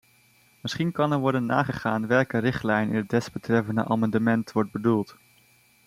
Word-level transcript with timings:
Misschien 0.61 0.91
kan 0.91 1.11
er 1.11 1.17
worden 1.19 1.45
nagegaan 1.45 2.07
welke 2.07 2.37
richtlijn 2.37 2.89
in 2.89 2.95
het 2.95 3.09
desbetreffende 3.09 3.85
amendement 3.85 4.51
wordt 4.51 4.71
bedoeld. 4.71 5.17